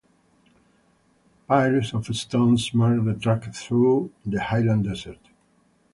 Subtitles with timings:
[1.47, 5.29] Piles of stones mark the track through the highland desert.